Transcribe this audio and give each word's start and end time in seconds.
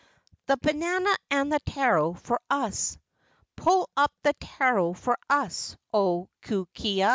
The 0.47 0.57
banana 0.57 1.15
and 1.29 1.53
the 1.53 1.59
taro 1.59 2.13
for 2.15 2.41
us. 2.49 2.97
Pull 3.55 3.87
up 3.95 4.11
the 4.23 4.33
taro 4.39 4.93
for 4.93 5.15
us, 5.29 5.77
O 5.93 6.27
Kukea! 6.41 7.09